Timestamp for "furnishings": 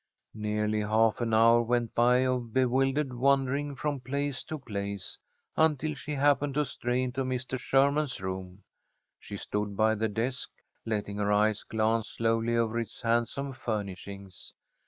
13.53-14.55